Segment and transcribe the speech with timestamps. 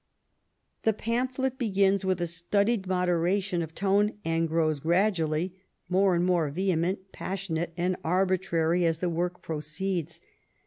[0.81, 5.53] The pamphlet begins with a studied moderation of tone and grows gradually
[5.89, 10.19] more and more vehement, passionate, and arbitrary as the work proceeds.